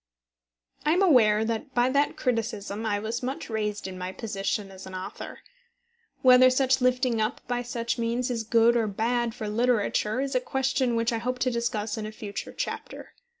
[0.83, 4.87] I am aware that by that criticism I was much raised in my position as
[4.87, 5.41] an author.
[6.23, 10.39] Whether such lifting up by such means is good or bad for literature is a
[10.39, 13.13] question which I hope to discuss in a future chapter.